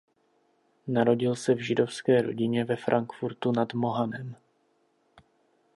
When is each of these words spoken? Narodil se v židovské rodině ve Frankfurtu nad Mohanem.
Narodil 0.87 1.35
se 1.35 1.53
v 1.53 1.57
židovské 1.59 2.21
rodině 2.21 2.65
ve 2.65 2.75
Frankfurtu 2.75 3.51
nad 3.51 3.73
Mohanem. 3.73 4.35